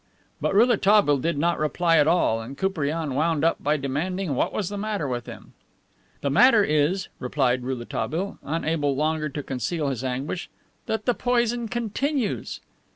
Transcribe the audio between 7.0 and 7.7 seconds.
replied